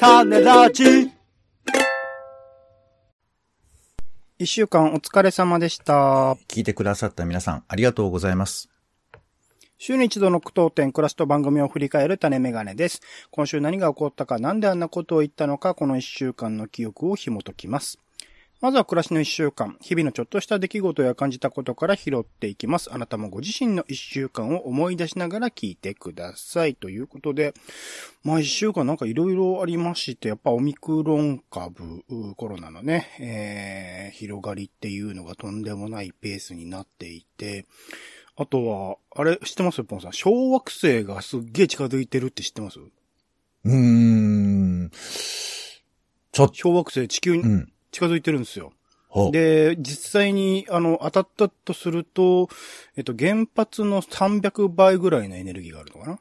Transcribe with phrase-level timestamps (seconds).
[0.00, 1.12] 種ラジ
[4.38, 6.38] 一週間お疲れ様でした。
[6.48, 8.70] 聞いてくださった皆さん、ありがとうございます。
[9.76, 13.02] 週に一度の句読点、クラスと番組を振り返る種メガネです。
[13.30, 17.98] 今週何が起こったか、なんであんなことを言ったのか、この一週間の記憶を紐解きます。
[18.60, 22.92] まずは暮らしの一週間、日々のちょっとした出来事や感じたことから拾っていきます。
[22.92, 26.74] あなたもご自身の一週間を思い出しながら聞いてください。
[26.74, 27.54] ということで、
[28.22, 37.64] まあ一週間なんかいろいろありまして、やっぱオミクロン株、うコロナのね、えー、広がりっていうのがとんでもないペースになっていて、
[38.36, 39.82] あとは、あれ、知ってます？
[39.84, 40.12] ポンさん。
[40.12, 42.78] 小惑星がすっげえ近づいてるって知ってます？
[42.78, 44.90] うーん。
[44.90, 47.72] ちょっと、小惑星地球にうん。
[47.90, 48.72] 近づいてるんですよ。
[49.32, 52.48] で、実際に、あの、当たったとすると、
[52.96, 56.18] えっと、原発の300倍ぐらいのエネルギーがあるのかな？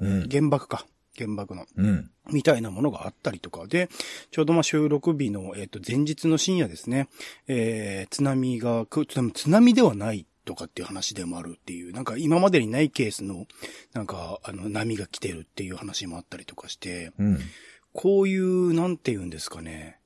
[0.00, 0.28] うん。
[0.28, 0.86] 原爆か。
[1.16, 1.66] 原爆の。
[1.76, 2.10] うん。
[2.30, 3.88] みたいなものがあったりとかで、
[4.30, 7.08] ちょうどまあ収録日の、えっ、と、前日の深夜ですね、
[7.48, 13.46] えー、津波がく、津波津波ではないとかっていう話でもあるっていう、なんか今までにないケースの、
[13.94, 17.40] なんか、あの、波が来てるっていう話もあったりとかして、うん。
[17.92, 19.97] こういう、なんて言うんですかね。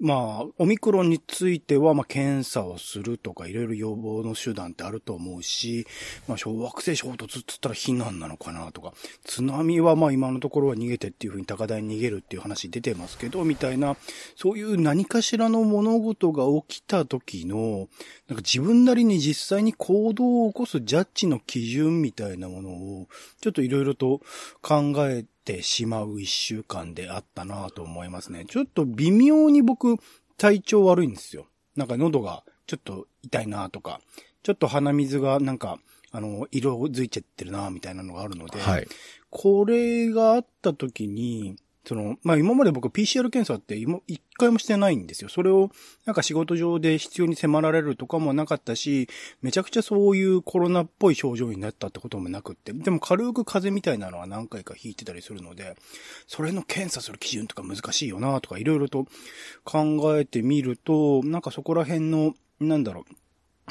[0.00, 5.86] まあ、オミクロンについては、まあ、検査をするとか、いろいろ予防の手段ってあると思うし、
[6.26, 8.92] まあ、小惑星衝突っつったら避難なのかなとか、
[9.24, 13.96] 津波はまあ今のところは逃げてっていうふうに高台に逃げるっていう話出てますけど、みたいな、
[14.36, 17.88] そういう何かしらの物事が起きた時の、
[18.28, 23.08] なんか自分なりに実際に行動を起こすジャッジの基準みたいなものを、
[23.40, 24.20] ちょっといろいろと
[24.60, 28.44] 考えてしまう一週間であったなと思いますね。
[28.46, 29.96] ちょっと微妙に僕、
[30.36, 31.46] 体調悪いんですよ。
[31.76, 34.00] なんか喉がちょっと痛いなとか、
[34.42, 35.78] ちょっと鼻水がなんか、
[36.10, 38.86] あの、色づいちゃってるなみたいなのがあるので、はい。
[39.30, 41.56] これがあった時に、
[41.86, 45.28] その、まあ、今まで僕 PCR 検査って今一回もしてないんですよ。
[45.28, 45.70] それを
[46.06, 49.08] なんか仕事上で必要に迫られるとかもなかったし、
[49.42, 55.76] めちゃくちゃそういうコロナっぽい症状になったってこともなくって、でも軽く風邪みたいなのは何回か引いてたりするので、
[56.26, 59.06] それの検査する基準とか難しいよなとかいろいろと
[59.64, 63.14] 考えてみると、なんかそこら辺の、なんだろう、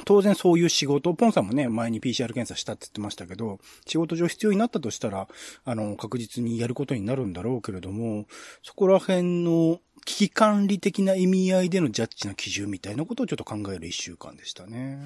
[0.06, 5.28] 当然そういう仕事、ポンさんもね、前に PCR 検査したって言ってましたけど、仕事上必要になったとしたら、
[5.66, 8.26] あの、確実にやることになるんだろうけれども、
[8.64, 15.00] そこら辺の危機管理的な意味合いでのジャッジの基準みたいなことをちょっと考える一週間でしたね。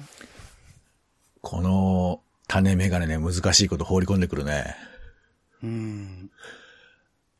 [1.42, 4.74] この、種メガネね、難しいこと放り込んでくるね。
[5.62, 6.30] うん。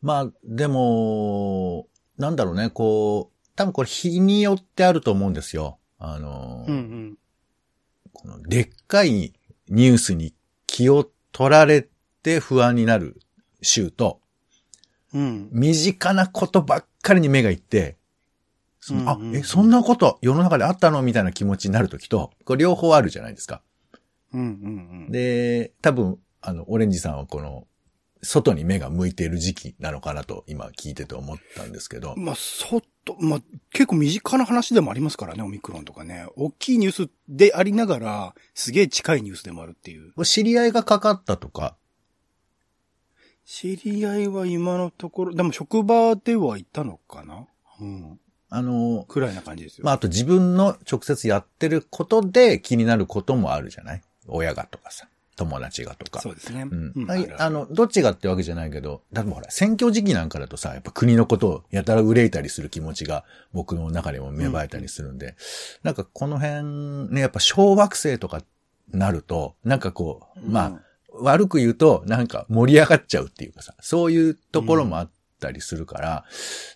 [0.02, 1.88] まあ、でも、
[2.18, 5.78] なんだろうね、こう、多分これ日によってあると思うんですよ。
[5.98, 6.97] あの、うんうん。
[8.20, 9.32] このでっかい
[9.68, 10.34] ニュースに
[10.66, 11.86] 気を取られ
[12.22, 13.20] て不安になる
[13.62, 14.20] 週と、
[15.14, 15.48] うん。
[15.52, 17.96] 身近なことばっかりに目がいって、
[18.80, 23.62] そのうんうんうんあ、え、そんなこと世の中であったのみたいな気持ちになるときと、これ両方あるじゃないですか。
[24.34, 25.12] うんうんうん。
[25.12, 27.66] で、多分、あの、オレンジさんはこの、
[28.20, 32.14] 外に目が向いている時期なのかなと今聞いてて思ったんですけど。
[32.16, 33.40] まあ、そっと、まあ、
[33.72, 36.26] 結構身近な話でもありますからね、オミクロンとかね。
[36.36, 40.12] 大きいニュースでありながら、すげえ近いニュースでもあるっていう。
[40.24, 41.76] 知り合いがかかったとか、
[43.46, 47.46] 知り合いは今のところ、でも職場ではいたのかな？
[47.80, 48.20] うん。
[48.50, 49.84] あの、くらいな感じですよ。
[49.84, 54.02] まあ、あと自分の直接やってることで気になることもあるじゃない？
[54.26, 56.20] 親がとかさ、友達がとか。
[56.20, 56.62] そうですね。
[56.62, 56.92] うん。
[56.96, 57.10] うん。
[57.10, 65.36] ああの、どっちがってわけじゃないけど、例えばほら、選挙時期なんかだとさ、やっぱ国のことをやたら憂いたりする気持ちが僕の中でも芽生えたりするんで、
[65.84, 68.42] なんかこの辺ね、やっぱ小惑星とか
[68.90, 70.80] なると、なんかこう、まあ、
[71.20, 76.24] 悪く言うと、なんか盛り上がっちゃうっていうかさ、そういうところもあったりするから、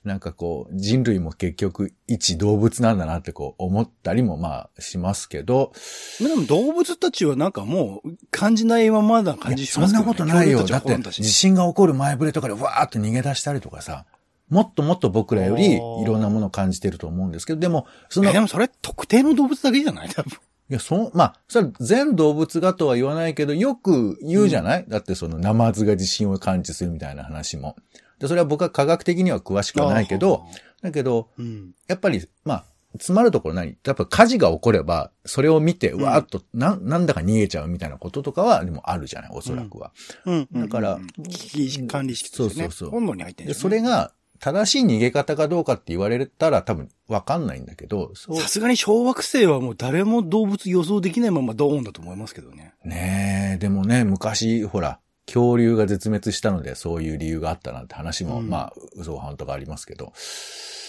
[0.05, 5.73] なんかこう、人類も結局一動物なんだなってこう思ったりもまあしますけど、
[6.21, 10.65] まあでも動物たちはなんかもう感じないままな感じしますけど、そんなことないよ。
[10.65, 14.07] だって、地震が起こる前触れとかでわーっと逃げ出したりとかさ、
[14.49, 20.09] もっともっと僕らよりいろんなものを感じてると思うんですけど、でも、その、でもそれ特定の動物だけじゃない？
[20.09, 20.39] 多分。
[20.69, 27.77] や、その、まあ、それは全動物がとは言わないけど、よく言うじゃない、だってその、ナマズが地震を感知するみたいな話も。
[28.23, 30.47] で、それは僕は科学的には詳しくはないけど、
[30.81, 31.73] だけど、うん。
[31.89, 33.77] やっぱり、まあ、詰まるところ何？
[33.85, 39.93] やっぱ火事が起これば、それを見て、うんわーっと、な、なんだか逃げちゃうみたいなこととかは、でもあるじゃない、おそらくは。
[40.25, 40.49] うん。
[40.53, 42.65] だからうん危機管理室ですね。
[42.65, 52.75] そうそうそう本能に入ってるねそれが、正しい逃げ方かどうかって言われたら多分わかんないんだけど、さすがに小惑星はもう誰も動物予想できないままドーンだと思いますけどね。
[52.85, 60.13] ねえ、でもね、昔、ほら、恐竜が絶滅したのでそういう理由があったなんて話も、うんまあ、嘘半とかありますけど、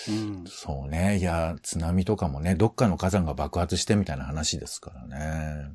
[0.10, 0.44] うん。
[0.48, 1.18] そうね。
[1.20, 5.72] いや、津波とかもね、どっかの火山が爆発してみたいな話ですからね。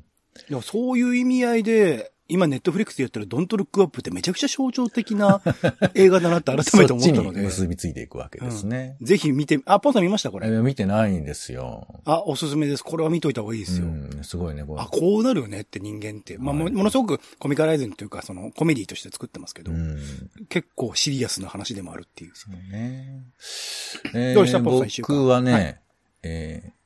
[0.49, 5.41] いやそういう意味合いで、今ネットフリックスでやってるドントルックアップってめちゃくちゃ象徴的な
[5.95, 8.95] 映画だなって改めて思ったので、結びついていくわけですね。
[9.01, 10.47] ぜひ見て、あ、ポンさん見ましたこれ？
[10.47, 12.01] え見てないんですよ。
[12.05, 12.83] あ、おすすめです。
[12.83, 13.87] これは見といた方がいいですよ。
[13.87, 16.37] うん、すごいね、これあ、こうなるよねって人間って。
[16.37, 19.97] まあ、もはいものすごくコミカライズンというか、そのコメディとして作ってますけど、うん。
[20.49, 22.31] 結構シリアスな話でもあるっていう。
[22.35, 23.23] そうね。
[24.13, 25.79] えーどうしたポンさん一週間僕はね、はい
[26.23, 26.78] えー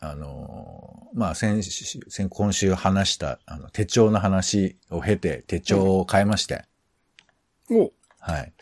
[0.00, 6.64] あのーまあ、先週、先、今週話した、あの、手帳の話を経て、手帳を変えまして、
[7.70, 8.52] おはい。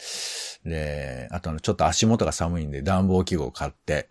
[0.64, 4.08] で、あとあの、ちょっと足元が寒いんで暖房器具を買って、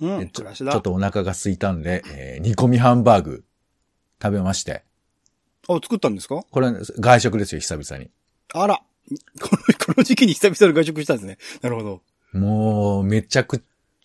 [0.00, 0.42] うん、でち。
[0.42, 3.44] ちょっとお腹が空いたんで、えー煮込みハンバーグ
[4.22, 4.84] 食べまして、
[5.68, 6.42] あ、作ったんですか？
[6.50, 8.10] これ外食ですよ、久々に。
[8.54, 8.76] あら。
[9.40, 11.36] この、この時期に久々に外食したんですね。
[11.62, 12.02] なるほど。
[12.32, 13.62] もう、めちゃく、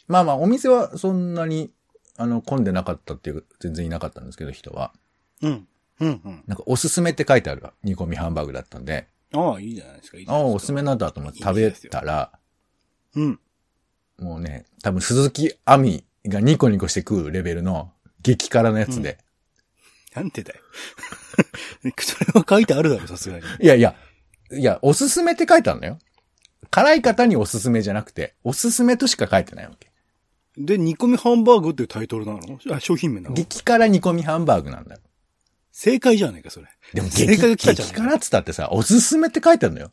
[0.08, 1.72] まあまあ、お店はそんなに、
[2.18, 4.94] あの、混んでなかったっていう、全然いなかったんですけど、人は。
[5.42, 5.68] うん。
[6.00, 6.44] うん、うん。
[6.48, 10.18] なんか、おすすめって書いてある煮込みハンバーグだったんで、ああ、いいじゃないですか。
[10.18, 12.32] いいじゃああ、おすすめなんだと思って食べたら、
[13.16, 13.40] うん。
[14.20, 17.92] もうね、多分鈴木亜美がニコニコして食うレベルの
[18.22, 19.18] 激辛のやつで。
[20.16, 20.62] なんてだよ。
[22.00, 23.44] それは書いてあるだろ、さすがに。
[23.62, 23.96] いやいや、
[24.52, 26.00] いや、おすすめって書いてあるのよ。
[26.72, 29.92] 辛い方におすすめじゃなくて、おすすめとしか書いてないわけ。
[30.58, 32.40] で、煮込みハンバーグっていうタイトルなの？
[32.72, 33.36] あ、商品名なの？
[33.36, 35.02] 激辛煮込みハンバーグなんだよ。
[35.72, 36.68] 正解じゃねえか、それ。
[36.94, 39.92] いでも正激解が来たじゃん激辛っつったってさ、おすすめって書いてあるのよ。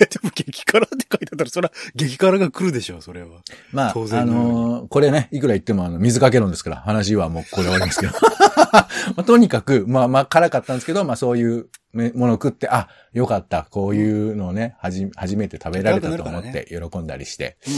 [0.00, 3.42] や、でも激辛って書いてあったら、それは激辛が来るでしょ、それは。
[3.72, 8.12] まあ、当然あのーこれね、いくら言ってもあの、水かけ論ですから、話はもうこれで終わりますけど。
[8.72, 8.88] ま
[9.18, 17.72] あ、とにかく、まあまあ辛かったんですけど、まあそういうめものを食って、あ、よかった、こういうのをね、はじ、初めて食べられたと思って喜んだりして、うん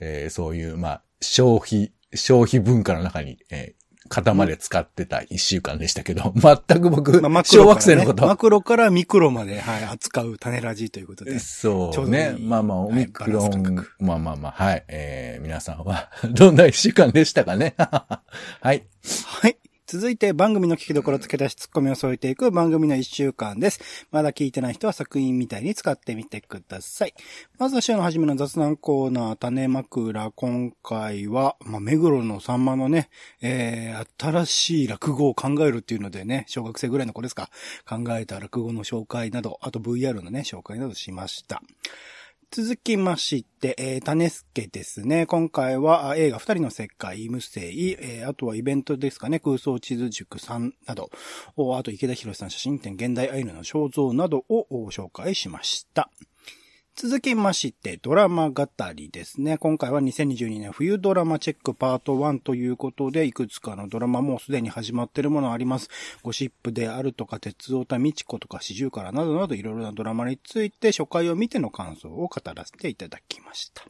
[0.00, 11.38] えーそういう、まあ、消費、消費文化の中に、えー型まで使ってた一週間でしたけど、 全く僕、まあ、マクロ小惑星のこと、マクロからミクロまで、はい、扱う種ラジということで。
[11.38, 12.34] そうね。
[12.38, 14.84] いいまあまあ、オミクロンス感ン覚、まあまあまあ、はい。
[14.88, 17.74] えー、皆さんは、 どんな一週間でしたかね？
[17.78, 18.20] は
[18.72, 18.84] い。
[19.26, 19.56] はい。
[19.86, 24.06] 続いて番組の聞きどころ付け出しツッコミを添えていく番組の一週間です。
[24.10, 27.12] まだ聞いてない人は作品みたいに使ってみてください。
[27.58, 30.30] まずは週の初めの雑談コーナー、種枕。
[30.30, 33.10] 今回は、まあ、目黒のさんまのね、
[33.42, 37.50] えー、新しい落語を考えるっていうのでね、小学生ぐらいの子ですか、
[37.86, 41.62] 考えた落語の紹介など、あと VR のね、紹介などしました。
[42.56, 45.26] 続きまして、えー、種助ですね。
[45.26, 51.10] 今回は映画二人の世界、無声、えーあとはイベントですかね、空想地図塾さんなど、
[51.76, 56.10] あと池田博さん写真展、現代アイヌの肖像などを紹介しました。
[56.96, 59.58] 続きまして、ドラマ語りですね。
[59.58, 65.90] 今回は2022年冬ドラマチェックパート1ということで、いくつかのドラマもすでに始まってるものあります。
[66.22, 73.82] ゴシップであるとか、鉄オタミチコとか、四十からなどなどいろいろなドラマについて初回を見ての感想を語らせていただきました。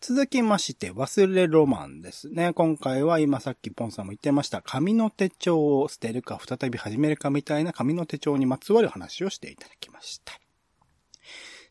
[0.00, 2.54] 続きまして、忘れロマンですね。
[2.54, 10.43] 今回は今さっきポンさんも言ってました、紙の手帳を捨てるか再び始めるかみたいな紙の手帳にまつわる話をしていただきました。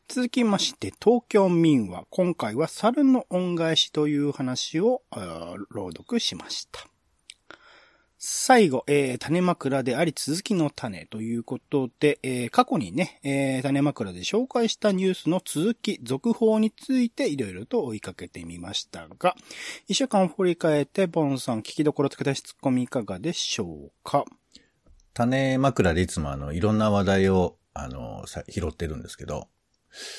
[0.09, 2.05] 続きまして、東京民話。
[2.09, 5.01] 今回は猿の恩返しという話を
[5.71, 6.85] 朗読しました。
[8.19, 19.35] 最後、えー、種枕であり続きの種ということで、えー過去にね、えー種枕で紹介したニュースの続き、続報についていろいろと追いかけてみましたが、
[19.87, 24.25] 一週間を振り返って、ボンさん聞きどころ付け出しツッコミいかがでしょうか？
[25.13, 29.47] 種枕でいつもあの、いろんな話題を、あの、拾ってるんですけど、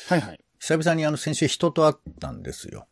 [0.09, 0.41] はいはい。
[0.59, 2.87] 久々にあの、先週人と会ったんですよ。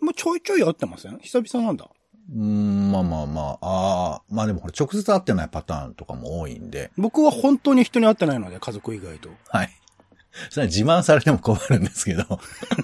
[0.00, 1.18] もうちょいちょい会ってません？
[1.18, 1.88] 久々なんだ。
[2.30, 9.30] うーん、まあまあまあ、ああ、まあでもこれ直接会ってないパターンとかも多いんで、僕は本当に人に会ってないので、家族以外と。
[9.48, 9.70] はい。
[10.50, 12.24] それは自慢されても困るんですけど、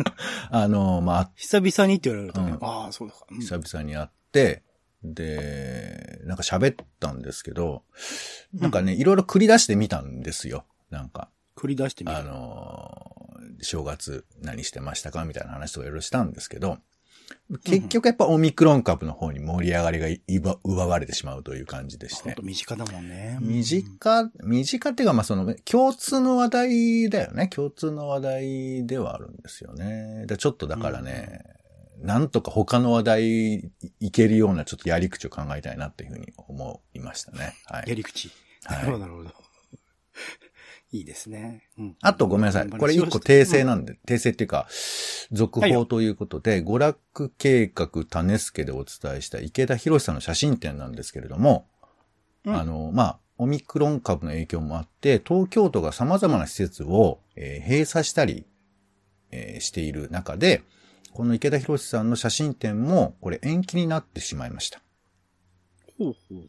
[0.50, 3.26] あの、まあ、久々にって言われるとね、うんああ、そうだか。
[3.30, 4.62] うん久々に会って、
[5.02, 7.82] で、なんか喋ったんですけど、
[8.54, 10.64] なんかね、いろいろ繰り出してみたんですよ。
[10.90, 11.28] なんか、
[11.64, 12.16] 繰り出してみる。
[12.16, 16.78] あのー、正月何してましたかみたいな話とかいろいろしたんですけど、
[17.64, 22.42] 結局やっぱオミクロン株の方に盛り上がりがい奪奪われてしまうという感じでして本当。
[22.42, 23.38] 身近だもんね。
[23.40, 27.48] 身近、身近っていうか、まあ、その、共通の話題だよね。
[27.48, 30.26] 共通の話題ではあるんですよね。
[30.26, 31.44] でちょっとだからね、
[31.98, 37.54] なんとか他の話題いけるようなちょっとやり口を考えたいなっていうふうに思いましたね。
[37.66, 37.88] はい。
[37.88, 38.30] やり口。
[38.68, 39.30] なるほど、なるほど。
[40.94, 41.68] いいですね。
[41.76, 41.96] うん。
[42.02, 42.70] あとごめんなさい。
[42.70, 44.68] これ一個訂正なんで、訂正っていうか、
[45.32, 51.66] 続報ということで、娯楽計画種助でお伝えした池田博さんの写真展なんですけれども、
[52.44, 58.46] うんあの、まあ、オミクロン株の影響もあって、東京都が様々な施設を、えー閉鎖したり、
[59.32, 60.62] えーしている中で、
[61.12, 64.83] この池田博さんの写真展も、これ延期になってしまいました。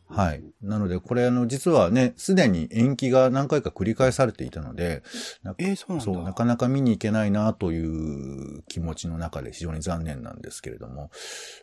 [0.07, 0.43] はい。。
[0.61, 5.03] なので、これあの、実はね、すでに延期が何回か繰り返されていたので、
[5.43, 6.01] なえー、そう。
[6.01, 11.11] そう、なかなか見に行けないなという気持ちの中で非常に残念なんですけれども、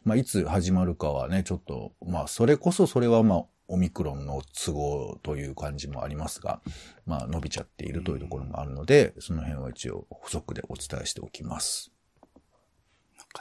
[0.04, 6.60] まあ、いつ始まるかはね、ちょっと、まあ、それこそそれはまあ、オミクロンの都合という感じもありますが、
[7.06, 11.90] まあ、伸びちゃっているというところもあるので、その辺は一応補足でお伝えしておきます。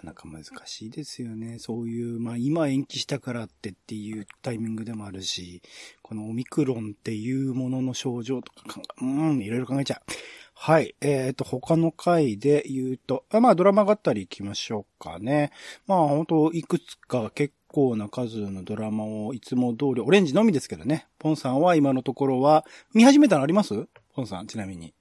[0.04, 1.60] なかなか難しいですよね。
[1.60, 5.62] そういう、まあ今延期したからってっていうタイミングでもあるし、
[6.02, 10.12] このオミクロンっていうものの症状とか、うん、いろいろ考えちゃう。
[10.54, 10.96] はい。
[11.02, 15.52] えっ、と、他の回で言うと、まあドラマ語り行きましょうかね。
[15.88, 21.08] まあ本当いくつか結構な数のドラマをいつも通り、オレンジのみですけどね。
[21.20, 23.88] ポンさんは今のところは、見始めたのあります？
[24.14, 24.94] ポンさん、ちなみに。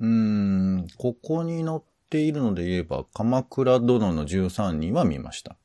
[0.00, 1.80] うーん、ここに載っ
[2.12, 5.56] ているので言えば、鎌倉殿の13人は見ました。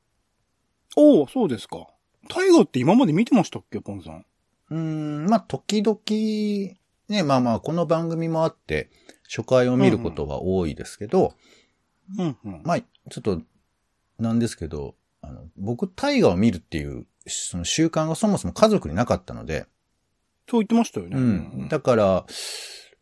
[0.95, 1.87] おおそうですか。
[2.29, 4.25] タイガーって今まで見てましたっけポンさん？
[4.69, 5.99] うーん、まあ、時々、
[7.09, 8.89] ね、まあまあ、この番組もあって、
[9.23, 11.33] 初回を見ることは多いですけど、
[12.17, 12.61] うんうん。
[12.63, 13.41] まあ、ちょっと、
[14.17, 19.65] なんですけど、あの、僕、大河を見るっていう、その習慣がそもそも家族になかったので、
[20.49, 21.17] そう言ってましたよね。
[21.17, 21.67] うん。
[21.67, 22.25] だから、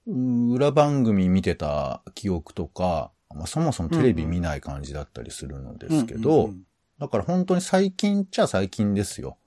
[0.08, 6.51] う裏番組見てた記憶とか、まあ、そもそもテレビ見ない感じだったりするのですけど、
[7.00, 9.38] だから本当に最近っちゃ最近ですよ。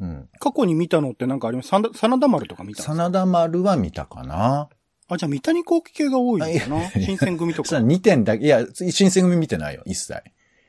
[0.00, 0.28] うん。
[0.38, 1.68] 過去に見たのってなんかあります？
[1.68, 4.68] 真田丸とか見た真田丸は見たかな
[5.08, 6.90] あ、じゃあ三谷幸喜系が多いのかな？
[6.90, 7.76] 新選組とか。
[7.76, 10.22] 2点だけ、いや、新選組見てないよ、一切。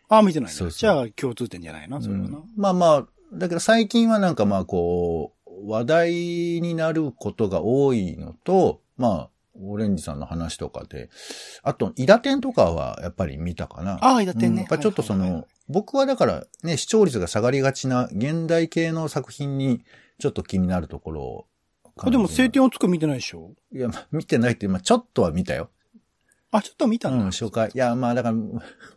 [0.10, 2.26] あ、見てないのそうそうじゃあ共通点じゃないな、それはな。
[2.26, 6.12] うんまあまあ、だけど最近はなんかまあこう、話題
[6.62, 11.10] になることが多いのと、まあ、オレンジさんの話とかで、
[11.62, 13.94] あと、イダテンとかはやっぱり見たかな。
[14.02, 14.48] ああ、だってね。
[14.48, 19.86] うんやっぱちょっとその、はいはいはい僕はだからね、視聴率が下がりがちな現代系の作品に
[20.20, 21.48] ちょっと気になるところを
[21.96, 23.54] あでも、晴い天をつく見てないでしょ？
[23.72, 25.70] や、まあ見てないって、まあちょっとは見たよ。
[26.52, 27.26] あ、ちょっと見たうんん、だ。
[27.28, 27.70] 初回。
[27.74, 28.36] いや、まあだから、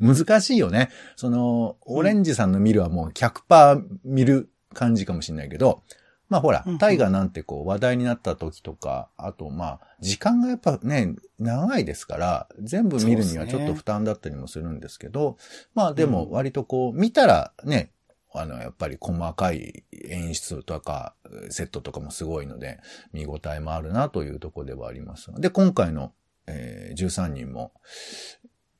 [0.00, 0.90] 難しいよね。
[1.14, 5.84] その、オレンジさんの見るはもう100%見る感じかもしれないけど、
[6.28, 15.36] まあほらうんうん、タイガーなんてこう話題になった時とか、あとまあ、時間がやっぱね、長いですから、全部見るにはちょっと負担だったりもするんですけど、
[15.74, 17.92] まあでも割とこう、見たらね、
[18.32, 21.14] あの、やっぱり細かい演出とか、
[21.50, 22.80] セットとかもすごいので、
[23.12, 25.30] 見応えもあるなというところではあります。
[25.40, 26.12] で、今回の、
[26.46, 27.72] えー13人も、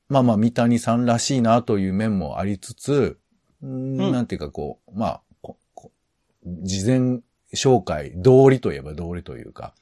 [0.09, 3.19] まあまあ、三谷さんらしいなという面もありつつ、
[3.61, 4.11] うーんうん。
[4.11, 5.21] なんていうかこう、まあ、
[6.45, 7.19] 事前
[7.53, 9.73] 紹介、道理といえば道理というか、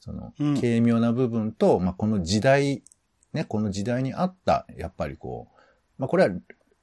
[0.00, 2.82] そのうん、軽妙な部分と、まあ、この時代、
[3.32, 5.60] ね、この時代にあった、やっぱりこう、
[5.98, 6.34] まあ、これは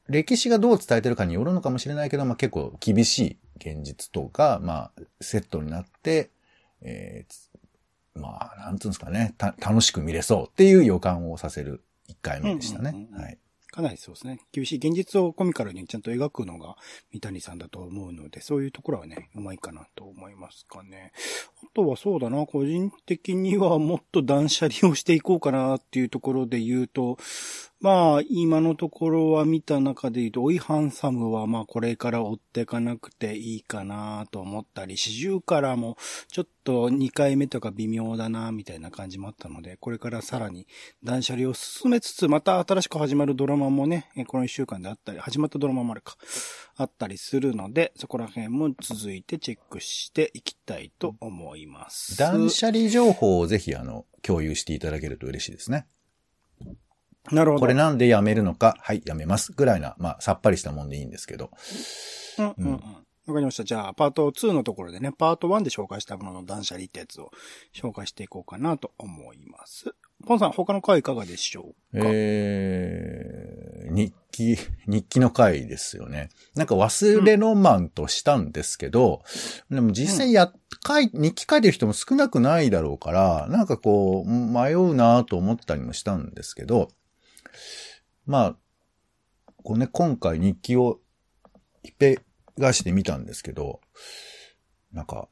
[0.07, 6.31] 歴史がどう伝えてるかによるのかもしれないけど、まあ、結構厳しい現実とか、まあ、セットになって、
[6.81, 7.51] えーつ
[8.13, 13.15] まあ、なんつうんですかね、た、楽しく見れそうっていう予感をさせる一回目でしたねうんうんうん。
[13.15, 13.38] うんはい。
[13.72, 14.40] かなりそうですね。
[14.51, 16.75] 厳しい現実をコミカルにちゃんと描くのが
[17.13, 21.13] 三谷さんだと思うので、そういうところはね、うまいかなと思いますかね。
[21.63, 27.18] あとはそうだな、個人的にはもっと断捨離をしていこうかなっていうところで言うと、
[27.81, 35.97] まあ、今のところは見た中で言うと、オイハンサムはまあこれから追っていかなくていいかなと思ったり、四十からも
[36.27, 40.67] ちょっと2回目とか微妙だなみたいな感じもあったので、これからさらに
[41.03, 46.17] 断捨離を進めつつ、また新しく始まるドラマもね、この1週間であったり、始まったドラマもあるか、
[46.75, 52.15] あったりするので、そこら辺も続いてチェックしていきたいと思います。
[52.15, 55.88] 断捨離情報をぜひ、あの、共有していただけると嬉しいですね。
[57.32, 57.62] なるほど。
[57.62, 59.51] これなんでやめるのか、はい、やめます。
[59.51, 61.51] ぐらいな、まあ、さっぱりしたもんでいいんですけど。
[62.40, 63.06] うんうんうん。
[63.28, 63.63] わかりました。
[63.63, 67.30] じゃあ、パート2のところでね、パート1で紹介したものの断捨離ってやつを
[67.74, 69.94] 紹介していこうかなと思います。
[70.25, 72.06] ポンさん、他の回いかがでしょうか？
[72.12, 76.30] えー、日記、 日記の回ですよね。
[76.56, 79.24] なんか忘れロマンとしたんですけど、
[79.70, 80.51] でも実際や、
[80.86, 86.90] 書い、日記書いてる人も少なくないだろうから、なんかこう、迷うなと思ったりもしたんですけど、
[88.25, 88.56] まあ、
[89.63, 91.00] こうね、今回日記を
[91.84, 92.20] いっぺ
[92.58, 93.82] がしてみたんですけど、
[94.92, 95.28] なんか、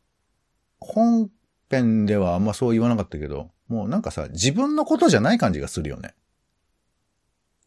[0.79, 1.29] 本
[1.69, 6.13] 編ではあんまそう言わなかったけど、もうなんかさ、自分のことじゃない感じがするよね。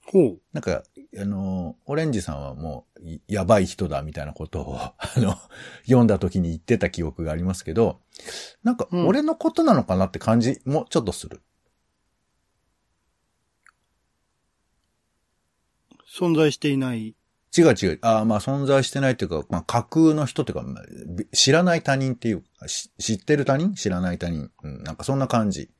[0.05, 0.41] ほう。
[0.52, 0.83] なんか、
[1.19, 5.37] あの、オレンジさんはもう、いやばい人だみたいなことを、 あの、
[5.85, 8.00] 読んだ時に言ってた記憶がありますけど、
[8.62, 11.41] なんか、うん俺のことなのかなって感じもちょっとする。
[16.12, 17.14] 存在していない。
[17.57, 17.99] 違う違う。
[18.02, 20.64] ああ、まあ存在してないっていうか、まあ架空の人っていうか、
[21.33, 22.45] 知らない他人っていう
[22.99, 23.75] 知ってる他人？
[23.75, 24.50] 知らない他人。
[24.62, 25.71] うん、なんかそんな感じ。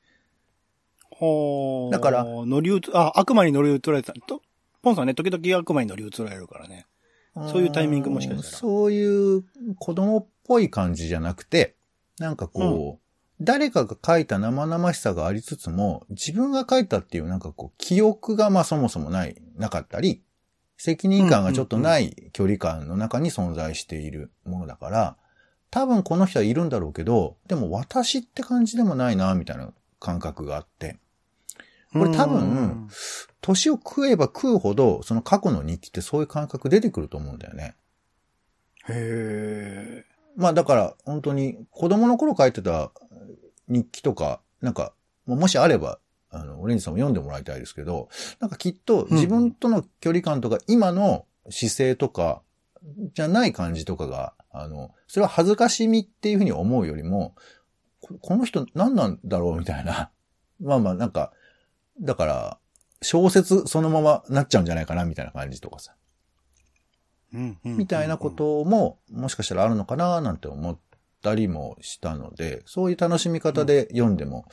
[1.11, 1.93] はあ。
[1.93, 4.13] だから乗り移、あ、悪魔に乗り移られた。
[4.13, 4.43] と、
[4.83, 6.87] ポンさんね、時々悪魔に乗り移られるからね。
[7.35, 9.45] そういうタイミングもしかしたらそういう
[9.79, 11.77] 子供っぽい感じじゃなくて、
[12.19, 13.02] なんかこう、
[13.45, 20.23] 誰かが書いた生々しさがありつつも、自分が書いたっていうなんかこう、記憶がまあそもそもない、なかったり、
[20.77, 25.17] 責任感がちょっとない距離感の中に存在しているものだから、
[25.71, 30.99] 多分この人はいるんだろうけど、でも私って感じでもないな、みたいな感覚があって。
[31.93, 32.89] これ多分うん
[33.43, 37.75] 年を食えば食うほど、その過去の日記ってそういう感覚出てくると思うんだよね。
[38.89, 40.05] へえ。
[40.37, 42.93] まあだから、本当に子供の頃書いてた
[43.73, 44.93] 日記とか、なんか、
[45.27, 45.99] ももしあれば、
[46.31, 48.09] あの、オレンジさんも読んでもらいたいですけど、
[48.41, 52.43] なんかきっと自分との距離感とか、今の姿勢とか、
[53.15, 57.35] じゃない感じとかが、あの、それは恥ずかしみっていうふうに思うよりも、
[58.01, 60.11] ここの人何なんだろうみたいな。
[60.61, 61.33] まあまあなんか、
[62.01, 62.59] だから、
[63.03, 65.95] 小説そのままなっちゃうんじゃないかなみたいな感じとかさ。
[67.65, 68.31] みたいなこ。
[68.31, 70.79] とも、もしかしたらあるのかななんて思っ
[71.23, 74.47] たりもしたので、そういう楽しみ方で読んでも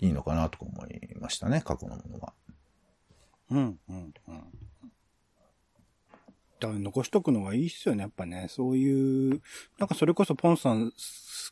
[0.00, 2.32] いいのかなとか思いましたね、過去のものは。
[3.50, 4.42] うんうんうん。
[6.82, 8.46] 残しとくのがいいっすよね、やっぱね。
[8.48, 9.42] そういう、
[9.78, 10.96] なんかそれこそポンさん好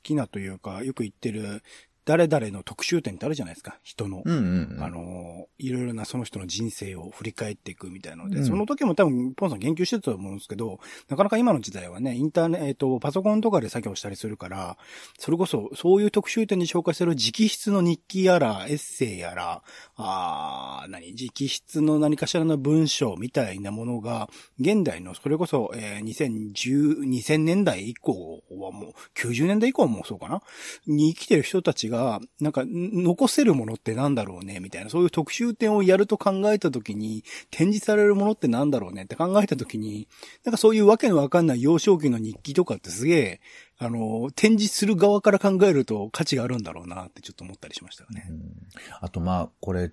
[0.03, 1.63] きなというか、よく言ってる、
[2.05, 4.23] 誰々の特集点ってあるじゃないですか、人の。
[4.25, 4.83] うんうん、うん。
[4.83, 14.77] あの、いろいろなその人の人生を振り返っていくみたいなので、うんその時も多分、ポンさん研究してたと思うんですけど、なかなか今の時代はね、インターネット、えっ、と、パソコンとかで作業したりするから、
[15.19, 19.63] それこそ、そういう特集点に紹介する直筆の日記やら、エッセイやら、
[19.97, 30.43] あー何、直筆の何かしらの文章みたいなものが、現代の、それこそ、えー2010、2000年代以降はもう、90年代以降はもうそうかな
[30.87, 40.09] に生きてる人たちが、なんか、ん残せるものってなんだろうね、みたいな、そういう特集展をやると考えたときに、展示されるものってなんだろうねって考えたときに、
[40.45, 43.41] なんかそういうわけのわかんない幼少期の日記とかってすげえ、
[43.79, 48.27] あの、展示する側から考えると価値があるんだろうなってちょっと思ったりしましたよね。
[48.29, 48.53] うん
[49.01, 49.93] あとまあ、これ、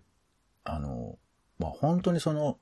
[0.63, 1.17] あの、
[1.57, 2.57] まあ本当にその、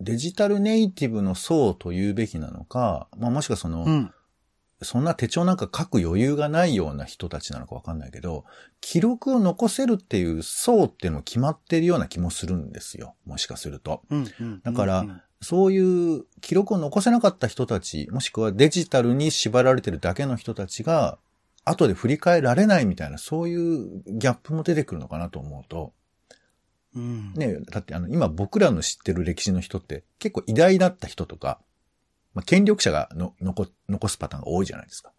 [0.00, 4.12] デジタルネイティブの層と言うべきなのか、まあもしくはその、うん。
[4.82, 8.44] そんな手帳なんか書く余裕がないような人たちなのかわかんないけど、
[8.80, 13.14] 記録を残せるっていう層っていうのも決まってるような気もするんですよ。
[13.24, 14.02] もしかすると。
[14.62, 21.18] だからうんそういう記録を残せなかった人たち、もしくはデジタルに縛られてるだけの人たちが、
[21.66, 25.92] 後で振り返られないみたいな、そういうギャップも出てくるのかなと思うと、
[26.96, 27.34] うん。
[27.34, 31.60] ね、だってあの、今僕らの知ってる歴史の人って結構偉大だった人とか、
[32.34, 35.12] まあ、権力者がの残残すパターンが多いじゃないですか。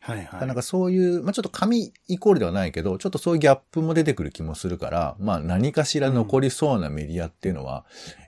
[0.00, 0.46] はいはい。
[0.48, 7.84] なんかそういう、まあ、ちょっと紙イコールではないけど、ちょっとそういうギャップも出てくる気もするから、まあ何かしら残りそうなメディアっていうのは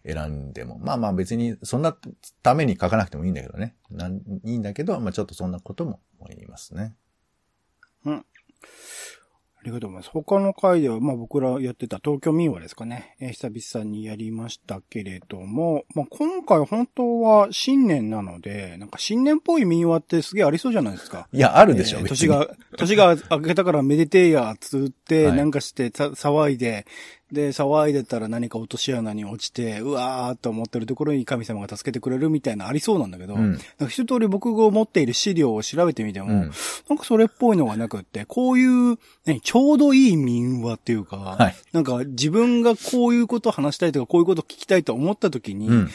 [0.06, 1.96] 選んでも、まあまあ別にそんな
[2.44, 3.74] ために書かなくてもいいんだけどね。
[3.90, 6.94] なんいいんだけど、まあちょっとそんなことも思いますね。
[8.06, 8.22] あ
[9.64, 10.10] りがとうございます。
[10.10, 13.16] 他の回では、まあ僕らやってた東京民話ですかね。
[13.20, 21.28] えー久々にやりましたけれども、まあ今回本当は新年なので、なんか新年っぽい民話ってすげえありそうじゃないですか。
[21.32, 26.86] いや、あるでしょ、えー年が、年が明けたからめでてえや、つって、 はいなんかしてさ騒いで、
[27.32, 36.50] で、騒いでたら何か落とし穴に落ちて、うわーっと思ってるところに神様が助けてくれるみたいなありそうなんだけど、うんなんか一通り僕が持っている資料を調べてみても、うん
[36.88, 41.54] なんかそれっぽいのがなくって、こういう、何、ちょうどいい民話っていうか、はい。
[41.72, 45.90] なんか自分がこういうことを話したいとか、こういうことを聞きたいと思った時に、うん。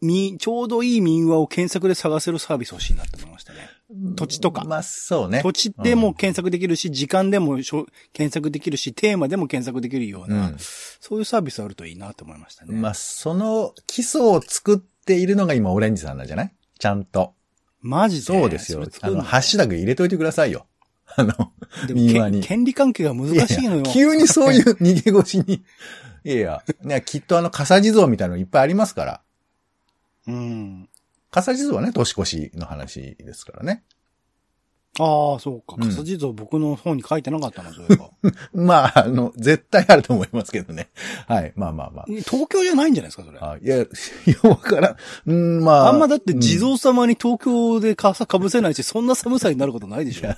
[0.00, 3.68] みちょうどいい民話を検索で探せるサービス欲しいなって思いましたね。
[3.92, 5.42] 土地とかまあそうね。
[5.42, 12.76] 土地でも検索できるし、時間でもしょ検索できるし、テーマでも検索できるような、うんそういうサービスあるといいなと思いましたね。
[12.76, 16.52] まあその基礎を作っているのが今オレンジさんなんじゃない？
[16.78, 17.34] ちゃんと。
[17.80, 18.22] マジで？
[18.22, 20.66] そうですよあの、ハッシュタグ入れといてくださいよ。
[21.16, 21.32] あの、
[21.88, 23.80] でも民話にけ権利関係が難しいのよ。
[23.80, 25.64] やや急にそういう逃げ腰に。
[26.22, 29.20] いやいや、ね、きっとあの、笠地蔵みたいなのいっぱいありますから。
[30.28, 30.88] うん。
[31.30, 33.84] 笠地蔵はね、年越しの話ですからね。
[34.98, 35.76] ああ、そうか。
[35.78, 38.10] うん傘地蔵僕の方に書いてなかったな、そういえば。
[38.52, 40.90] まあ、あの、絶対あると思いますけどね。
[41.26, 41.52] はい。
[41.54, 42.06] まあまあまあ。
[42.08, 43.38] 東京じゃないんじゃないですか、それ。
[43.40, 43.86] あいや、いや、
[44.50, 44.96] わからん。
[45.26, 45.88] うん、まあ。
[45.88, 50.34] あんまだって地うん蔵様に東京で傘かぶせないし、そんな寒さになることないでしょ。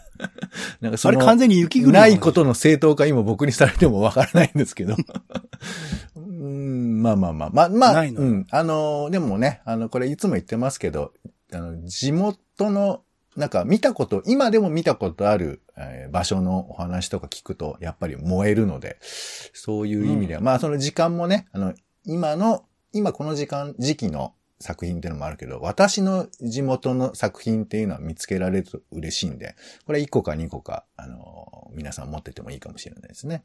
[0.80, 4.96] なんかそれ完全に雪国ないことの正当化今僕にされてもわからないんですけど。
[6.14, 7.50] うん、まあまあまあ。
[7.50, 8.46] まあまあ、ないのうん。
[8.50, 11.12] あの、でもね、あの、これいつも言ってますけど、
[11.52, 13.02] あの、地元の、
[13.36, 33.44] なんか見たこと、今でも見たことある、えー場所のお話とか聞くと、やっぱり燃えるので、そういう意味では、まあその時間もね、あの、今の、今この時間、時期の作品っていうのもあるけど、私の地元の作品っていうのは見つけられると嬉しいんで、これ1個か2個か、あの、皆さん持っててもいいかもしれないですね。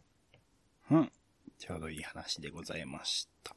[0.91, 1.12] うん。
[1.60, 3.56] ちょうどいい話でございました。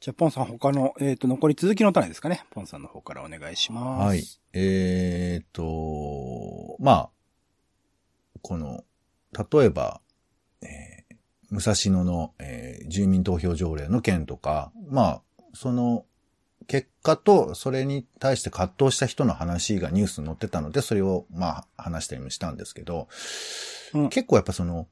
[0.00, 2.44] じゃあ、ポンさん他の、えっ、と、残り続きの種ですかね。
[2.50, 4.06] ポンさんの方からお願いします。
[4.06, 4.22] はい。
[4.52, 7.10] えーと、まあ、
[8.42, 8.84] この、
[9.32, 10.00] 例えば、
[10.62, 10.98] えー
[11.50, 15.22] 武蔵野の、えー住民投票条例の件とか、まあ、
[15.54, 16.04] その、
[16.66, 23.08] 結果と、それに対して葛藤した人の話がニュースに載ってたので、それを、まあ、話したりもしたんですけど、
[23.94, 24.86] うん結構やっぱその、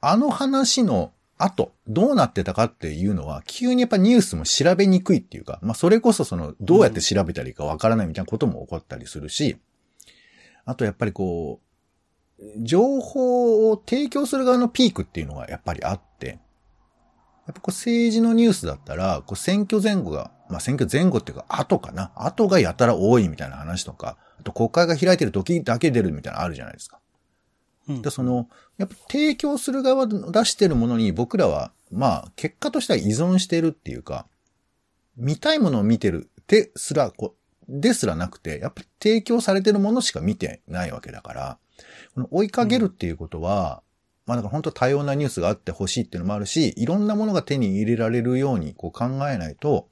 [0.00, 9.56] あの話の後、どうなってたかっていうのは、急にやっぱニュースも調べにくいっていうか、まあそれこそその、どうやって調べたらいいかわからないみたいなことも起こったりするし、
[10.64, 11.60] あとやっぱりこ
[12.38, 16.38] う、情報を提供する側のピークっていうのがやっぱりあって、
[17.46, 27.00] やっぱこう政治のニュースだったら、こう選挙前後が、まあ選挙前後っていうか後かな、後がやたら多いみたいな話とか、あと国会が開いてる時だけ出るみたいなのあるじゃないですか。
[28.02, 28.48] で、その、
[28.78, 34.26] やっぱ提供する側の出してるものに僕らは、まあ、結果としては依存してるっていうか、
[35.16, 37.34] 見たいものを見てるですら、こ、
[37.68, 41.58] ですらなくて、やっぱり提供されてるものしか見てないわけだから、
[42.14, 43.82] この追いかけるっていうことは、
[44.26, 49.88] まあだから本当多様なニュースがあってほしいっていうのもあるし、いろんなものが手に入れられるようにこう考えないと、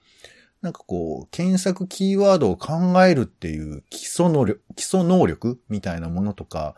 [0.61, 6.75] なんかこう、検索キーワードを考えるっていう基礎能力、基礎能力みたいなものとか、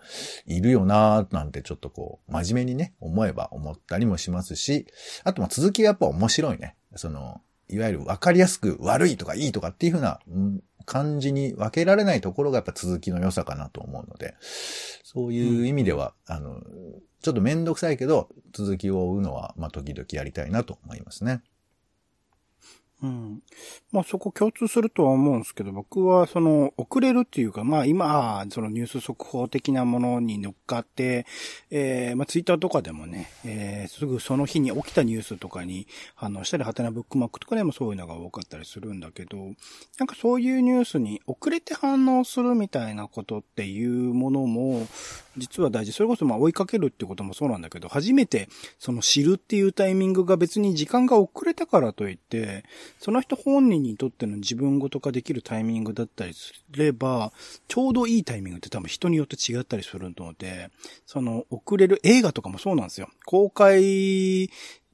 [0.46, 4.86] いるよなーなんてちょっとこう、真面目にね、思えば思ったりもしますし、
[5.24, 6.76] あとま続きがやっぱ面白いね。
[6.96, 10.20] その、いわゆる分かりやすく悪いとかいいとかっていうふうな
[10.84, 14.34] 感じに分けられないところがやっぱ続きの良さかなと思うので、
[15.04, 16.60] そういう意味では、あの、
[17.22, 21.42] ちょっとめんどくさいけど、続きを追うのは、ま時々やりたいなと思いますね。
[23.02, 23.42] うん。
[23.92, 31.26] まあそこ共通するとは思うんですけど、僕はその遅れるっていうか、まあ今、そのニュース速報的なものに乗っかって、
[31.70, 39.38] えー、まあツイッターとかでもね、えー、すぐその日に起きたニュースとかに反応したり、ハテナブックマークとかでもそういうのが多かったりするんだけど、
[39.98, 44.86] なんかそういうニュースに遅れて反応するみたいなことっていうものも、
[45.38, 45.92] 実は大事。
[45.92, 52.64] それこそまあ追いかけるってこともそうなんだけど、初めてその知るっていうタイミングが別に時間が遅れたからといって、
[52.98, 57.32] その人本人にとっての自分ごと化できるタイミングだったりすれば、
[57.68, 60.70] ちょうどいいタイミングって多分人によって違ったりするので、
[61.06, 63.08] その遅れる映画とかもそうなんですよ。
[63.24, 64.50] 公開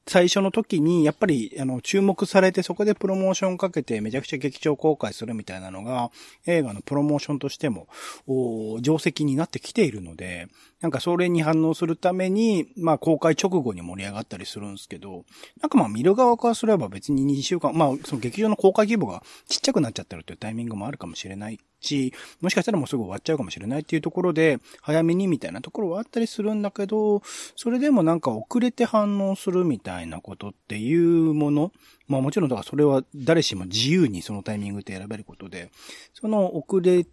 [0.07, 6.11] 最初の時に、やっぱり、あの、注目されて、そこでプロモーションかけて、めちゃくちゃ劇場公開するみたいなのが、
[6.45, 7.87] 映画のプロモーションとしても、
[8.25, 10.47] お定石になってきているので、
[10.81, 15.25] なんかそれに反応するために、まあ公開直後に盛り上がったりするんですけど、
[15.59, 27.23] なんかまあ見る側からすれば別に2週間、まあその劇場の公開規模がちっちゃくなっちゃってるというタイミングもあるかもしれないし、もしかしたらもうすぐ終わっちゃうかもしれないっていうところで、早めにみたいなところはあったりするんだけど、
[27.55, 31.71] それでもなんか遅れて反応するみたいなことっていうもの、
[32.07, 35.71] まあもちろんだからそれは誰しも自由にそのタイミングで選べることで、
[36.13, 37.05] その遅れ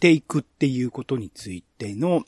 [0.00, 2.24] ていくっていうことについての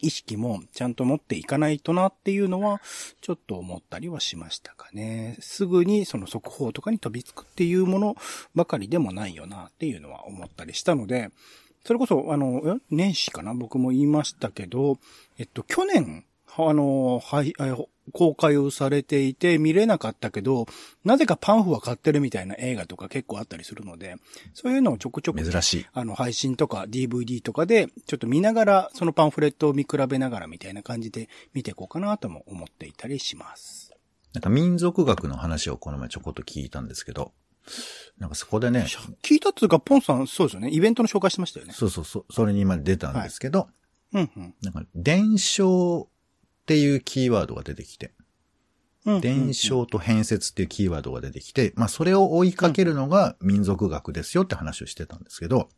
[0.00, 2.80] 意識もちゃんと持っていかないとなっていうのは、
[3.20, 5.36] ちょっと思ったりはしましたかね。
[5.40, 8.16] すぐにその速報とかに飛びつくっていうもの
[8.54, 11.30] ばかりでもないよなっていうのは思ったりしたので、
[11.84, 13.54] それこそ、あの、年始かな？
[13.54, 14.98] 僕も言いましたけど、
[15.38, 16.24] えっと、去年、
[16.56, 17.54] あの、はい、
[18.12, 20.66] 公開をされていて見れなかったけど、
[21.04, 24.16] なぜかパンフは買ってるみたいな映画とか結構あったりするので、
[24.54, 25.86] そういうのをちょくちょく珍しい。
[25.92, 33.92] あの、配信とか DVD とかで、ちょっと見ながら、そのパンフレットを見比べながらみたいな感じで見ていこうかなとも思っていたりします。
[34.34, 37.32] なんか民族学の話をこの前ちょこっと聞いたんですけど、
[38.18, 38.86] なんかそこでね、
[39.22, 40.70] 聞いたっつうか、ポンさん、そうですよね。
[40.70, 41.72] イベントの紹介してましたよね。
[41.72, 43.68] そうそうそう、それに今出たんですけど、
[44.12, 46.08] うんうんなんか伝承
[46.68, 48.12] っていうキーワードが出てきて。
[49.22, 55.70] 伝承と変節っていうキーワードが出てきて、まあそれを追いかけるのが民族学ですよって話をしてたんですけど、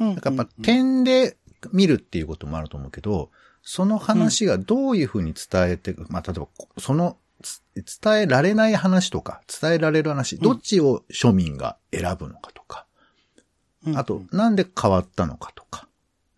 [0.00, 0.06] うん。
[0.08, 1.36] なんかやっぱ点で、
[1.72, 3.30] 見るっていうこともあると思うけど、
[3.62, 6.48] その話がどういうふうに伝えて、まあ、例えば、
[6.78, 7.62] その、つ
[8.02, 12.86] 伝えられない話とか、伝えられる話、どっちを庶民が選ぶのかとか、
[13.86, 13.98] うん。
[13.98, 15.88] あと、なんで変わったのかとか、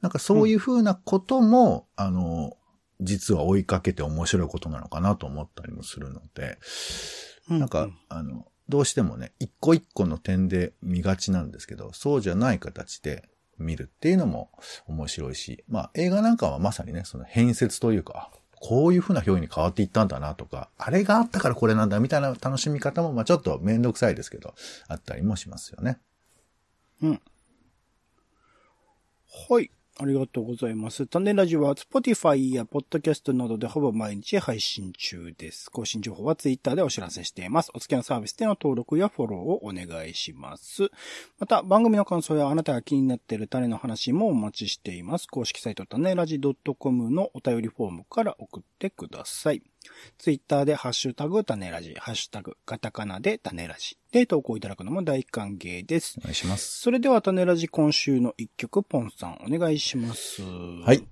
[0.01, 2.57] なんかそういうふうなことも、あの、
[3.01, 6.59] 実は追いかけて面白いことなのかなと思ったりもするので、
[7.49, 14.51] うなんか、あの、どうしてもね、一個一個の点で見がちなんですけど、そうじゃない形で見るっていうのも
[14.87, 24.55] 面白いし、まあ映画なんかはまさにね、その変説というか、あこういう風な表現に変わっていったんだなとか、あれがあったからこれなんだみたいな楽しみ方も、まあちょっとめんどくさいですけど、
[24.89, 25.99] あったりもしますよね。
[29.51, 29.71] はい。
[30.01, 31.09] ありがとうございます。
[31.09, 35.73] タネラジオは Spotify や Podcast などでほぼ毎日配信中です。
[35.73, 37.73] 更新情報は Twitter でお知らせしています。
[37.75, 40.93] お付き合いのサービスでの登録やフォローをお願いします。
[41.41, 45.27] また、番組の感想やあなたが気になっている種の話もお待ちしています。
[45.27, 46.41] 公式サイトタネラジ
[46.79, 49.63] .com のお便りフォームから送ってください。
[50.19, 56.17] ツイッターでハッシュタグ種ラジ、ハッシュタグカタカナで種ラジで投稿いただくのも大歓迎です。
[56.19, 56.81] お願いします。
[56.81, 60.43] それでは種ラジ今週の一曲、ポンさんお願いします。
[60.43, 61.07] ははい。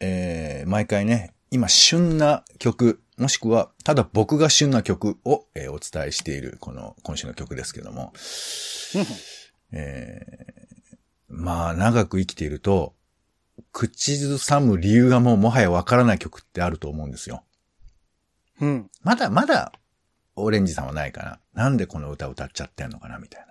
[0.00, 8.12] えー、毎回ね、今旬な曲、もしくは、ただ僕が旬な曲を、えーお伝えしている、この今週の曲ですけども、
[9.72, 10.96] えー、
[11.28, 12.94] まあ、長く生きていると、
[13.72, 17.42] 口ずさむ理由がもうもはやわからない曲ってあると思うんですよ。
[18.60, 18.90] うん。
[19.02, 19.72] まだ、まだ、
[20.34, 21.40] オレンジさんはないかな。
[21.54, 23.46] なんでこの歌歌っちゃってんのかなみたい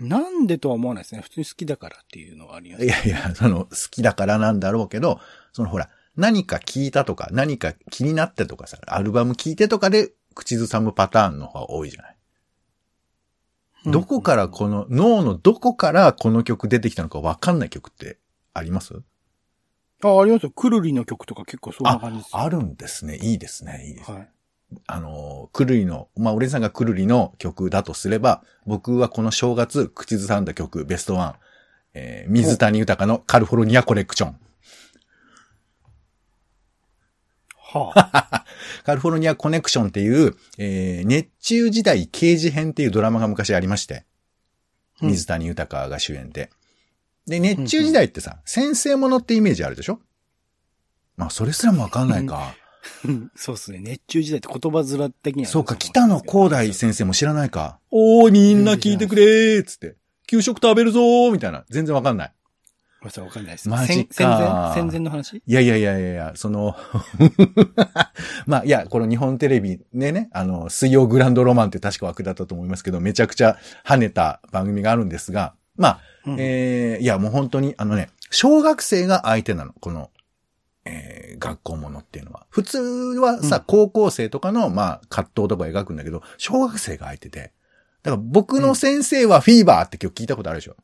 [0.00, 0.18] な。
[0.18, 1.20] なんでとは思わないですね。
[1.20, 2.84] 普通に好きだからっていうのはあります。
[2.84, 5.20] いやいや、その、好きだからなんだろうけど、
[5.52, 12.10] そのほら、何か聞いたとか、何か気になってとかさ、アルバム聞いてとかで口ずさむパターンの方が多いじゃない。
[12.10, 18.16] うんどこからこの、脳のどこからこの曲出てきたのかわかんない曲って
[18.54, 18.94] あります？
[20.04, 20.50] あ、ありますよ。
[20.50, 22.38] くるりの曲とか結構そんな感じですよ。
[22.38, 23.16] あるんですね。
[23.16, 23.84] いいですね。
[23.86, 24.16] いいですね。
[24.16, 24.28] はい。
[24.86, 31.34] あの、くるりの、まあ、俺さんがくるりの曲だとすれば、僕はこの正月口ずさんだ曲、ベストワン、
[31.94, 34.36] えー水谷豊のカルフォルニアコレクション。
[37.56, 38.44] はあ。
[38.84, 44.04] カルフォルニアコネクションっていう、えー熱中時代刑事編っていうドラマが昔ありまして、
[45.00, 46.50] うん水谷豊が主演で。
[47.26, 50.00] で、熱中時代ってさ、先生ものってイメージあるでしょ？
[51.16, 52.54] まあ、それすらもわかんないか。
[53.04, 53.78] うんそうですね。
[53.80, 55.52] 熱中時代って言葉面的にはね。
[55.52, 57.78] そうか、北野光大先生も知らないか。
[57.90, 59.96] おー、みんな聞いてくれーっつって。
[60.26, 61.64] 給食食べるぞーみたいな。
[61.70, 62.32] 全然わかんない。
[63.00, 63.68] ごめんなさい、わかんないです。
[63.68, 65.36] マジか戦戦前戦前の話？
[65.36, 66.76] いやいやいやいやいや、その、
[68.46, 80.10] まあ、いや、この日本テレビでね、あの、水曜グランドロマンって確か枠だったと思いますけど、めちゃくちゃ跳ねた番組があるんですが、まあ、うんえー、いや、もう本当に、あのね、小学生が相手なの、この、
[80.84, 82.46] えー、学校ものっていうのは。
[82.50, 87.52] 普通はさ、うん高校生とかの、まあ、葛藤とか描くんだけど、小学生が相手で。
[88.02, 90.76] だから僕の先生はフィーバーって今日聞いたことあるでしょ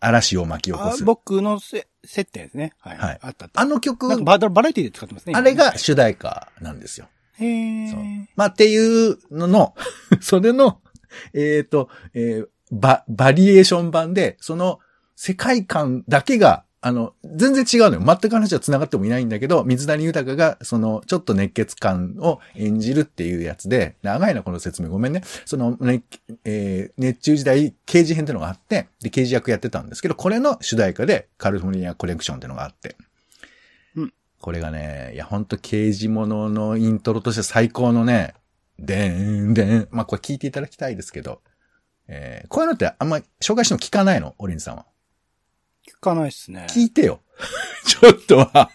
[0.00, 1.04] 嵐を巻き起こあす。
[1.04, 2.72] 僕のせ接点ですね。
[2.80, 2.98] はい。
[2.98, 3.60] はいあったあった。
[3.60, 5.34] あの曲、なんかバラバラエティで使ってますね。
[5.36, 7.06] あれが主題歌なんですよ。
[7.38, 8.26] へそうー。
[8.34, 9.74] まあ、っていうのの、
[10.20, 10.80] それの、
[11.32, 14.80] えっ、と、えーバ、バリエーション版で、その
[15.14, 18.02] 世界観だけが、あの、全然違うのよ。
[18.04, 24.88] 全く話は繋がってもいないんだけど、水谷豊が、その、ちょっと熱血感を演じるっていうやつで、長いな、この説明。
[24.88, 25.22] ごめんね。
[25.44, 26.02] その、ね、
[26.44, 32.96] えー熱中時代、刑事編っていうのがあって、で、刑事役やってたんですけど、これの主題歌で、カルフォルニアコレクションっていうのがあって。
[33.94, 38.34] うんこれがね、いや、ほんと刑事物のイントロとして最高のね、
[38.80, 39.88] でーん、でーん。
[39.92, 41.42] まあ、これ聞いていただきたいですけど、
[42.14, 44.34] えーこういうのってあんま紹介しても聞かないの？
[44.38, 44.84] オリンさんは。
[45.88, 46.66] 聞かないっすね。
[46.68, 47.20] 聞いてよ。
[47.86, 48.70] ちょっとは。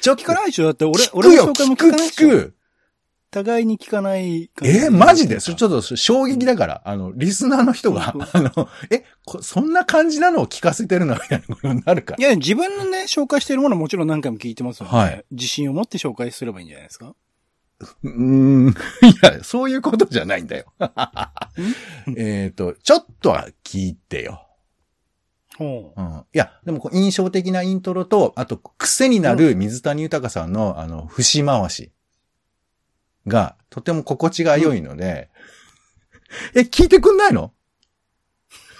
[0.00, 2.54] ちょっと聞かないでしょだって俺、俺の紹介も聞かないでしょ聞く。
[3.30, 4.76] 互いに聞かない感じ。
[4.76, 5.40] えーマジで？
[5.40, 12.30] それちょっと衝撃だから、あの、リスナーの人が、あの、え、こそんな感じなのを聞かせてるのみたいなことになるからい。
[12.30, 17.14] や、自分のね、紹介してるものはもちろん何回も聞いてますので、はい自信を持って紹介すればいいんじゃないですか？
[18.02, 18.68] うーん。
[18.68, 18.72] い
[19.22, 20.72] や、そういうことじゃないんだよ。
[22.16, 24.46] えっと、ちょっとは聞いてよ。
[25.58, 26.00] ほう。
[26.00, 26.18] うん。
[26.18, 31.92] いや、でもこう印象的なイントロと、あと癖になる水谷豊さんの、あの、節回し
[33.26, 35.30] が、とても心地が良いので、
[36.54, 37.52] え、聞いてくんないの？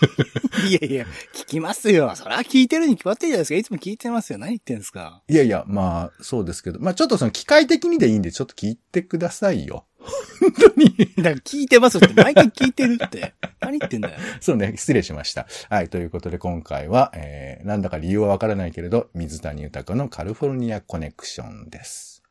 [0.69, 2.13] いやいや、聞きますよ。
[2.15, 3.55] それは聞いてるに決まってるじゃないですか。
[3.57, 4.39] いつも聞いてますよ。
[4.39, 5.23] 何言ってんですか。
[5.29, 6.81] いやいや、まあ、そうですけど。
[6.81, 9.87] まあちょっとその機械的にでいいんで、ちょっと聞いてくださいよ。
[10.41, 10.97] 本当に。
[11.17, 13.35] だから聞いてますって、毎回聞いてるって。
[13.61, 14.19] 何言ってんだよ。
[14.41, 15.47] そうね、失礼しました。
[15.69, 22.22] はい、ということで今回は、えー、なんだか理由はわからないけれど、水谷豊のカリフォルニアコネクションです。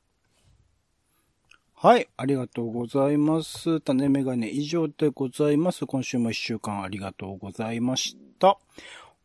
[1.84, 3.82] はい、ありがとうございます。
[3.82, 5.88] 種メガネ以上でございます。
[5.88, 8.60] 今週も一週間ありがとうございました。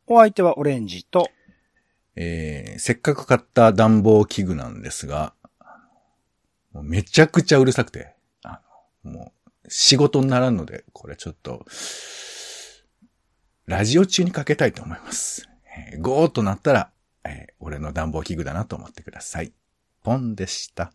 [0.06, 1.28] お相手はオレンジと、
[2.14, 5.34] えー、せっかく買った暖房器具なんですが、
[6.72, 8.62] めちゃくちゃうるさくて、あ
[9.04, 11.66] の、もう仕事にならんので、これちょっと、
[13.66, 15.46] ラジオ中にかけたいと思います。
[15.92, 16.90] えーゴーとなったら、
[17.22, 19.52] えー俺の暖房器具だなと思ってください。
[20.02, 20.94] ポンでした。